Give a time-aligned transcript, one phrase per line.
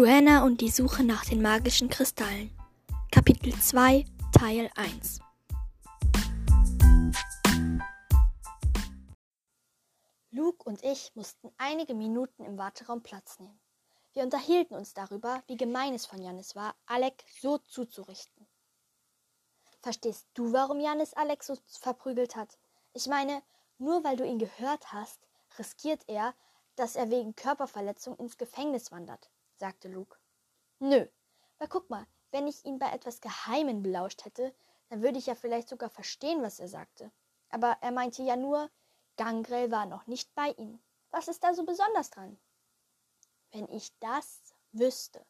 [0.00, 2.50] Joanna und die Suche nach den magischen Kristallen.
[3.12, 5.20] Kapitel 2, Teil 1.
[10.30, 13.60] Luke und ich mussten einige Minuten im Warteraum Platz nehmen.
[14.14, 18.46] Wir unterhielten uns darüber, wie gemein es von Janis war, Alec so zuzurichten.
[19.82, 22.56] Verstehst du, warum Janis Alec so verprügelt hat?
[22.94, 23.42] Ich meine,
[23.76, 25.20] nur weil du ihn gehört hast,
[25.58, 26.32] riskiert er,
[26.76, 29.28] dass er wegen Körperverletzung ins Gefängnis wandert,
[29.60, 30.18] sagte Luke.
[30.80, 31.06] Nö,
[31.58, 34.54] weil guck mal, wenn ich ihn bei etwas Geheimen belauscht hätte,
[34.88, 37.12] dann würde ich ja vielleicht sogar verstehen, was er sagte.
[37.50, 38.70] Aber er meinte ja nur,
[39.16, 40.82] Gangrel war noch nicht bei ihnen.
[41.10, 42.40] Was ist da so besonders dran?
[43.52, 45.24] Wenn ich das wüsste.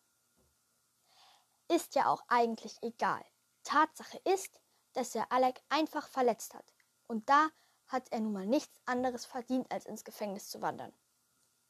[1.68, 3.24] Ist ja auch eigentlich egal.
[3.64, 4.60] Tatsache ist,
[4.92, 6.66] dass er Alec einfach verletzt hat.
[7.06, 7.48] Und da
[7.86, 10.92] hat er nun mal nichts anderes verdient, als ins Gefängnis zu wandern.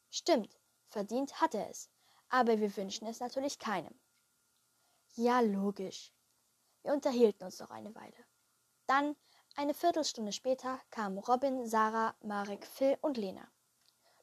[0.09, 1.89] Stimmt, verdient hat er es,
[2.31, 3.93] aber wir wünschen es natürlich keinem.
[5.15, 6.13] Ja, logisch.
[6.81, 8.15] Wir unterhielten uns noch eine Weile.
[8.87, 9.15] Dann,
[9.55, 13.51] eine Viertelstunde später, kamen Robin, Sarah, Marek, Phil und Lena.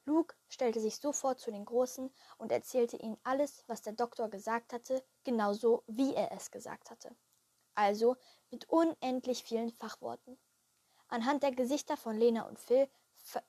[0.07, 4.73] Luke stellte sich sofort zu den Großen und erzählte ihnen alles, was der Doktor gesagt
[4.73, 7.15] hatte, genauso wie er es gesagt hatte.
[7.75, 8.17] Also
[8.51, 10.39] mit unendlich vielen Fachworten.
[11.09, 12.89] Anhand der Gesichter von Lena und Phil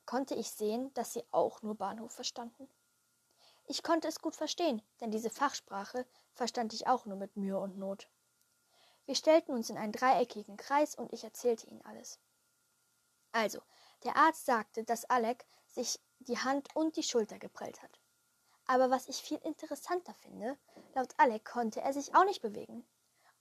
[0.06, 2.70] konnte ich sehen, dass sie auch nur Bahnhof verstanden.
[3.72, 7.78] Ich konnte es gut verstehen, denn diese Fachsprache verstand ich auch nur mit Mühe und
[7.78, 8.10] Not.
[9.06, 12.20] Wir stellten uns in einen dreieckigen Kreis und ich erzählte ihnen alles.
[13.32, 13.62] Also,
[14.04, 18.00] der Arzt sagte, dass Alec sich die Hand und die Schulter geprellt hat.
[18.66, 20.58] Aber was ich viel interessanter finde,
[20.96, 22.88] laut Alec konnte er sich auch nicht bewegen.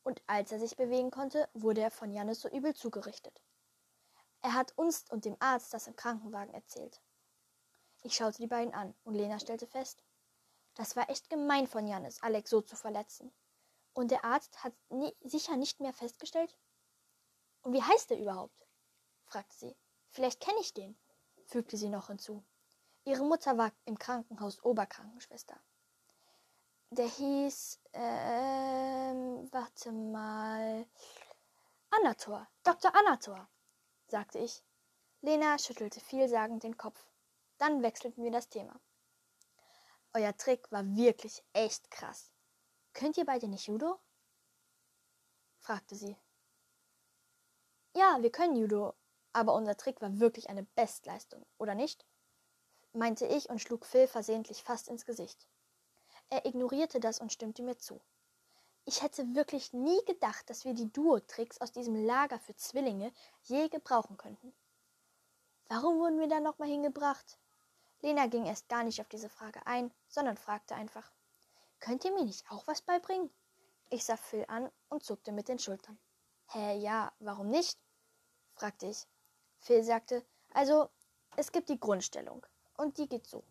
[0.02, 3.40] Und als er sich bewegen konnte, wurde er von Jannis so übel zugerichtet.
[4.42, 7.00] Er hat uns und dem Arzt das im Krankenwagen erzählt.
[8.02, 10.04] Ich schaute die beiden an und Lena stellte fest,
[10.78, 13.32] das war echt gemein von Janis, Alex so zu verletzen.
[13.94, 16.56] Und der Arzt hat nie, sicher nicht mehr festgestellt?
[17.62, 18.68] Und wie heißt er überhaupt?
[19.24, 19.76] fragte sie.
[20.08, 20.96] Vielleicht kenne ich den,
[21.46, 22.44] fügte sie noch hinzu.
[23.04, 25.60] Ihre Mutter war im Krankenhaus Oberkrankenschwester.
[26.90, 30.86] Der hieß, ähm, warte mal,
[31.90, 32.94] Anator, Dr.
[32.94, 33.48] Anator
[34.06, 34.62] sagte ich.
[35.22, 37.04] Lena schüttelte vielsagend den Kopf.
[37.58, 38.80] Dann wechselten wir das Thema.
[40.14, 42.32] Euer Trick war wirklich echt krass.
[42.94, 44.00] Könnt ihr beide nicht Judo?
[45.58, 46.16] fragte sie.
[47.94, 48.94] Ja, wir können Judo,
[49.32, 52.06] aber unser Trick war wirklich eine Bestleistung, oder nicht?
[52.92, 55.46] meinte ich und schlug Phil versehentlich fast ins Gesicht.
[56.30, 58.00] Er ignorierte das und stimmte mir zu.
[58.84, 63.68] Ich hätte wirklich nie gedacht, dass wir die Duo-Tricks aus diesem Lager für Zwillinge je
[63.68, 64.54] gebrauchen könnten.
[65.68, 67.38] Warum wurden wir da nochmal hingebracht?
[68.00, 71.10] Lena ging erst gar nicht auf diese Frage ein, sondern fragte einfach:
[71.80, 73.30] Könnt ihr mir nicht auch was beibringen?
[73.90, 75.98] Ich sah Phil an und zuckte mit den Schultern.
[76.48, 77.78] Hä, ja, warum nicht?
[78.54, 79.06] fragte ich.
[79.58, 80.88] Phil sagte: Also,
[81.36, 82.46] es gibt die Grundstellung.
[82.76, 83.44] Und die geht so.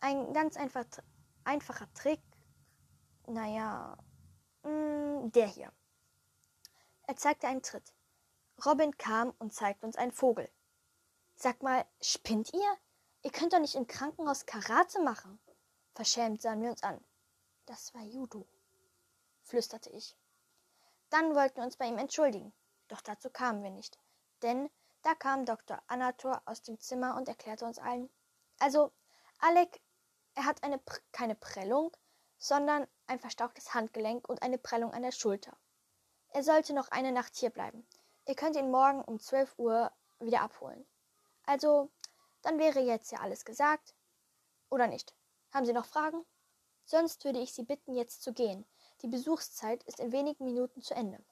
[0.00, 0.86] Ein ganz einfach,
[1.44, 2.22] einfacher Trick.
[3.26, 3.98] Naja,
[4.62, 5.72] Mm, der hier.
[7.06, 7.94] Er zeigte einen Tritt.
[8.64, 10.50] Robin kam und zeigte uns einen Vogel.
[11.34, 12.76] Sag mal, spinnt ihr?
[13.22, 15.38] Ihr könnt doch nicht im Krankenhaus Karate machen.
[15.94, 17.04] Verschämt sahen wir uns an.
[17.66, 18.46] Das war Judo,
[19.42, 20.16] flüsterte ich.
[21.10, 22.52] Dann wollten wir uns bei ihm entschuldigen,
[22.88, 23.98] doch dazu kamen wir nicht,
[24.42, 24.70] denn
[25.02, 25.82] da kam Dr.
[25.86, 28.08] Anator aus dem Zimmer und erklärte uns allen.
[28.58, 28.92] Also,
[29.38, 29.80] Alec,
[30.34, 30.80] er hat eine
[31.12, 31.94] keine Prellung,
[32.38, 35.56] sondern ein verstauchtes Handgelenk und eine Prellung an der Schulter.
[36.28, 37.86] Er sollte noch eine Nacht hier bleiben.
[38.26, 40.86] Ihr könnt ihn morgen um 12 Uhr wieder abholen.
[41.44, 41.90] Also,
[42.42, 43.94] dann wäre jetzt ja alles gesagt.
[44.70, 45.14] Oder nicht?
[45.52, 46.24] Haben Sie noch Fragen?
[46.84, 48.66] Sonst würde ich Sie bitten, jetzt zu gehen.
[49.02, 51.22] Die Besuchszeit ist in wenigen Minuten zu Ende.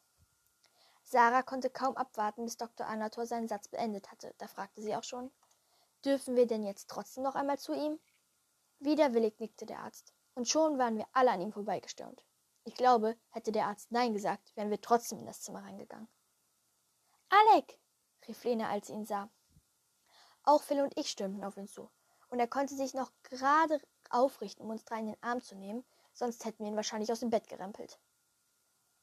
[1.03, 2.87] Sarah konnte kaum abwarten, bis Dr.
[2.87, 4.35] Anator seinen Satz beendet hatte.
[4.39, 5.31] Da fragte sie auch schon:
[6.05, 7.99] Dürfen wir denn jetzt trotzdem noch einmal zu ihm?
[8.81, 12.23] Widerwillig nickte der Arzt und schon waren wir alle an ihm vorbeigestürmt.
[12.65, 16.09] Ich glaube, hätte der Arzt Nein gesagt, wären wir trotzdem in das Zimmer reingegangen.
[17.31, 17.79] Alec!
[18.29, 19.31] rief Lena, als sie ihn sah.
[20.49, 21.91] Auch Phil und ich stürmten auf ihn zu,
[22.31, 25.85] und er konnte sich noch gerade aufrichten, um uns drei in den Arm zu nehmen,
[26.15, 27.99] sonst hätten wir ihn wahrscheinlich aus dem Bett gerempelt.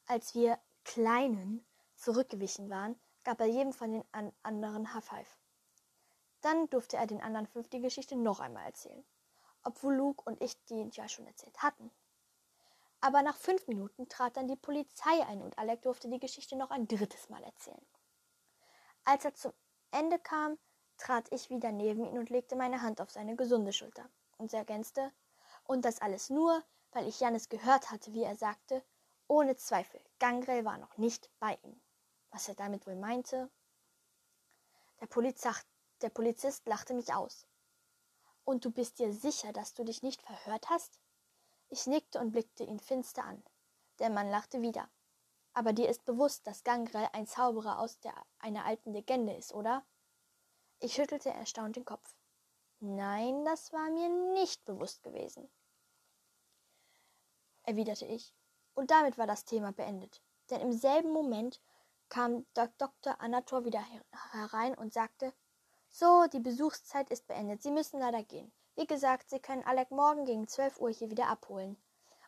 [0.07, 1.65] Als wir Kleinen
[1.95, 5.37] zurückgewichen waren, gab er jedem von den an anderen High Five.
[6.41, 9.05] Dann durfte er den anderen fünf die Geschichte noch einmal erzählen
[9.65, 11.91] obwohl Luke und ich die ja schon erzählt hatten.
[13.01, 16.71] Aber nach fünf Minuten trat dann die Polizei ein und Alec durfte die Geschichte noch
[16.71, 17.85] ein drittes Mal erzählen.
[19.03, 19.53] Als er zum
[19.91, 20.57] Ende kam,
[20.97, 25.11] trat ich wieder neben ihn und legte meine Hand auf seine gesunde Schulter und ergänzte,
[25.65, 28.83] und das alles nur, weil ich Janis gehört hatte, wie er sagte,
[29.27, 31.81] ohne Zweifel, Gangrel war noch nicht bei ihm.
[32.31, 33.49] Was er damit wohl meinte?
[35.01, 35.65] Der, Polizist,
[36.01, 37.47] der Polizist lachte mich aus.
[38.43, 40.99] Und du bist dir sicher, dass du dich nicht verhört hast?
[41.69, 43.43] Ich nickte und blickte ihn finster an.
[43.99, 44.87] Der Mann lachte wieder.
[45.53, 49.83] Aber dir ist bewusst, dass Gangrel ein Zauberer aus der, einer alten Legende ist, oder?
[50.79, 52.15] Ich schüttelte erstaunt den Kopf.
[52.79, 55.49] Nein, das war mir nicht bewusst gewesen
[57.65, 58.33] erwiderte ich.
[58.73, 60.21] Und damit war das Thema beendet.
[60.49, 61.61] Denn im selben Moment
[62.09, 63.19] kam Dr.
[63.19, 63.83] Anator wieder
[64.31, 65.33] herein und sagte,
[65.89, 67.63] so, die Besuchszeit ist beendet.
[67.63, 68.51] Sie müssen leider gehen.
[68.75, 71.77] Wie gesagt, Sie können Alec morgen gegen 12 Uhr hier wieder abholen.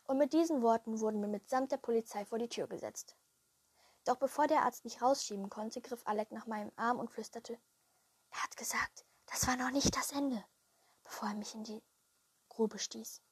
[0.04, 3.14] Und mit diesen Worten wurden wir mitsamt der Polizei vor die Tür gesetzt.
[4.06, 7.58] Doch bevor der Arzt mich rausschieben konnte, griff Alec nach meinem Arm und flüsterte,
[8.30, 10.44] er hat gesagt, das war noch nicht das Ende,
[11.04, 11.82] bevor er mich in die
[12.48, 13.22] Grube stieß.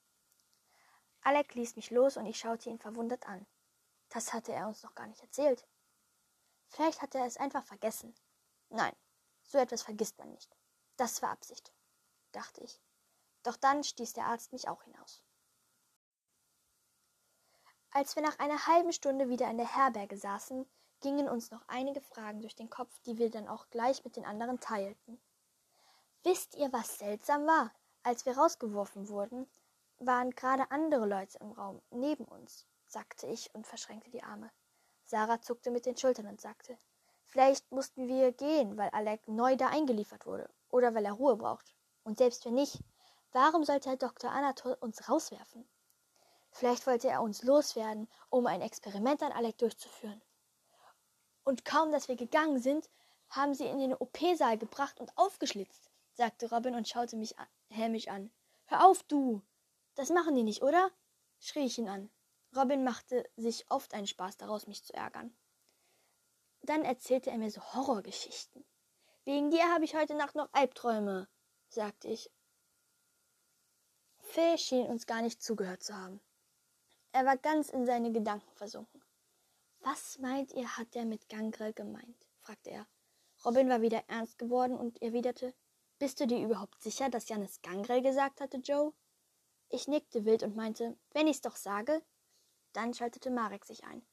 [1.22, 3.46] Alec ließ mich los und ich schaute ihn verwundert an.
[4.10, 5.66] Das hatte er uns noch gar nicht erzählt.
[6.68, 8.14] Vielleicht hatte er es einfach vergessen.
[8.68, 8.94] Nein,
[9.42, 10.56] so etwas vergisst man nicht.
[10.96, 11.72] Das war Absicht,
[12.32, 12.80] dachte ich.
[13.42, 15.22] Doch dann stieß der Arzt mich auch hinaus.
[17.90, 20.68] Als wir nach einer halben Stunde wieder in der Herberge saßen,
[21.00, 24.24] gingen uns noch einige Fragen durch den Kopf, die wir dann auch gleich mit den
[24.24, 25.20] anderen teilten.
[26.22, 27.72] Wisst ihr, was seltsam war?
[28.02, 29.48] Als wir rausgeworfen wurden,
[29.98, 34.50] waren gerade andere Leute im Raum, neben uns, sagte ich und verschränkte die Arme.
[35.04, 36.76] Sarah zuckte mit den Schultern und sagte,
[37.24, 41.74] vielleicht mussten wir gehen, weil Alec neu da eingeliefert wurde oder weil er Ruhe braucht.
[42.02, 42.80] Und selbst wenn nicht,
[43.32, 44.30] warum sollte Herr Dr.
[44.30, 45.68] Anatol uns rauswerfen?
[46.50, 50.22] Vielleicht wollte er uns loswerden, um ein Experiment an Alec durchzuführen.
[51.46, 52.90] Und kaum, dass wir gegangen sind,
[53.28, 57.36] haben sie in den OP-Saal gebracht und aufgeschlitzt, sagte Robin und schaute mich
[57.68, 58.32] hämisch an.
[58.66, 59.42] Hör auf, du!
[59.94, 60.90] Das machen die nicht, oder?
[61.38, 62.10] schrie ich ihn an.
[62.56, 65.36] Robin machte sich oft einen Spaß daraus, mich zu ärgern.
[66.62, 68.64] Dann erzählte er mir so Horrorgeschichten.
[69.24, 71.28] Wegen dir habe ich heute Nacht noch Albträume,
[71.68, 72.28] sagte ich.
[74.18, 76.20] Phil schien uns gar nicht zugehört zu haben.
[77.12, 79.05] Er war ganz in seine Gedanken versunken.
[79.88, 82.26] Was meint ihr, hat er mit Gangrel gemeint?
[82.40, 82.88] fragte er.
[83.44, 85.54] Robin war wieder ernst geworden und erwiderte,
[86.00, 88.92] Bist du dir überhaupt sicher, dass Janis Gangrel gesagt hatte, Joe?
[89.68, 92.02] Ich nickte wild und meinte, wenn ich's doch sage.
[92.72, 94.04] Dann schaltete Marek sich ein.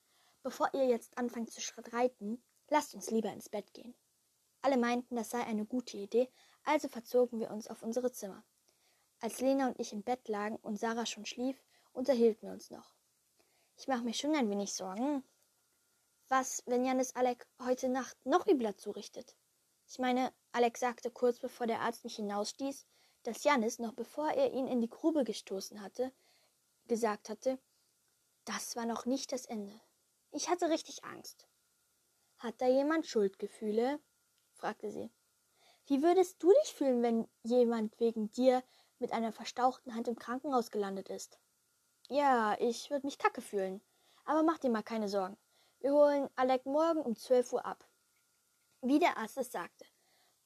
[0.43, 3.95] Bevor ihr jetzt anfangt zu streiten, lasst uns lieber ins Bett gehen.
[4.61, 6.29] Alle meinten, das sei eine gute Idee,
[6.65, 8.45] also verzogen wir uns auf unsere Zimmer.
[9.21, 12.93] Als Lena und ich im Bett lagen und Sarah schon schlief, unterhielten wir uns noch.
[13.75, 15.23] Ich mache mir schon ein wenig Sorgen.
[16.29, 19.35] Was, wenn Janis Alec heute Nacht noch übler zurichtet?
[19.87, 22.85] Ich meine, Alec sagte kurz bevor der Arzt mich hinausstieß,
[23.23, 26.13] dass Janis, noch bevor er ihn in die Grube gestoßen hatte,
[26.87, 27.59] gesagt hatte,
[28.45, 29.79] das war noch nicht das Ende.
[30.31, 31.47] Ich hatte richtig Angst.
[32.39, 33.99] Hat da jemand Schuldgefühle?
[34.53, 35.11] fragte sie.
[35.85, 38.63] Wie würdest du dich fühlen, wenn jemand wegen dir
[38.99, 41.39] mit einer verstauchten Hand im Krankenhaus gelandet ist?
[42.09, 43.81] Ja, ich würde mich kacke fühlen.
[44.25, 45.37] Aber mach dir mal keine Sorgen.
[45.83, 47.85] Wir holen Alec morgen um 12 Uhr ab.
[48.79, 49.85] Wie der Arzt es sagte.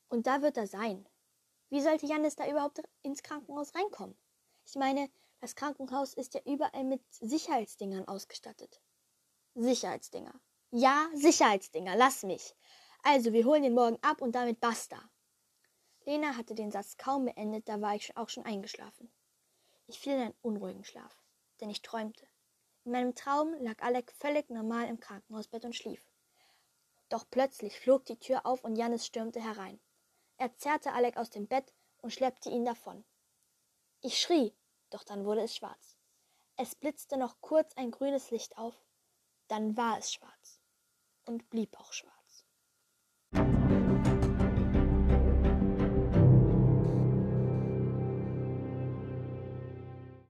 [0.09, 1.07] Und da wird er sein.
[1.69, 4.17] Wie sollte Janis da überhaupt ins Krankenhaus reinkommen?
[4.65, 8.81] Ich meine, das Krankenhaus ist ja überall mit Sicherheitsdingern ausgestattet.
[9.53, 10.33] Sicherheitsdinger.
[10.71, 12.55] Ja, Sicherheitsdinger, lass mich.
[13.03, 14.99] Also, wir holen den morgen ab und damit basta.
[16.05, 19.13] Lena hatte den Satz kaum beendet, da war ich auch schon eingeschlafen.
[19.85, 21.15] Ich fiel in einen unruhigen Schlaf,
[21.61, 22.27] denn ich träumte.
[22.87, 26.09] In meinem Traum lag Alec völlig normal im Krankenhausbett und schlief.
[27.09, 29.77] Doch plötzlich flog die Tür auf und Janis stürmte herein.
[30.37, 33.03] Er zerrte Alec aus dem Bett und schleppte ihn davon.
[33.99, 34.55] Ich schrie,
[34.89, 35.97] doch dann wurde es schwarz.
[36.55, 38.81] Es blitzte noch kurz ein grünes Licht auf,
[39.49, 40.61] dann war es schwarz
[41.25, 42.16] und blieb auch schwarz.